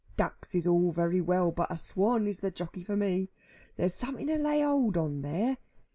[0.17, 3.29] Ducks is all very well, but a swan is the jockey for me.
[3.77, 5.57] There's something to lay hold on there.